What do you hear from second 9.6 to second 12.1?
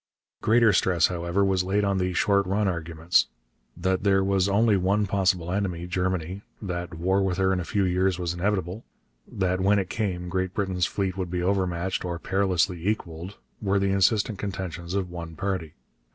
when it came Great Britain's fleet would be overmatched,